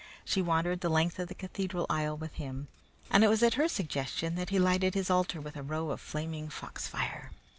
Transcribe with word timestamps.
She 0.25 0.41
wandered 0.41 0.81
the 0.81 0.89
length 0.89 1.19
of 1.19 1.27
the 1.27 1.35
cathedral 1.35 1.85
aisle 1.87 2.17
with 2.17 2.33
him, 2.33 2.69
and 3.11 3.23
it 3.23 3.27
was 3.27 3.43
at 3.43 3.53
her 3.53 3.67
suggestion 3.67 4.33
that 4.33 4.49
he 4.49 4.57
lighted 4.57 4.95
his 4.95 5.11
altar 5.11 5.39
with 5.39 5.55
a 5.55 5.61
row 5.61 5.91
of 5.91 6.01
flaming 6.01 6.49
foxfire. 6.49 7.29